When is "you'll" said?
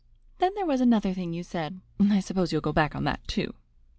2.51-2.61